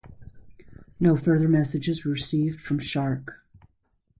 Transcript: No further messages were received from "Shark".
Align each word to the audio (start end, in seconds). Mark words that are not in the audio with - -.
No 0.99 1.15
further 1.15 1.47
messages 1.47 2.03
were 2.03 2.13
received 2.13 2.59
from 2.59 2.79
"Shark". 2.79 3.45